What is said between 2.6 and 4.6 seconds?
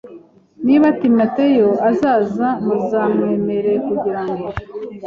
muzamwemere kugira ngo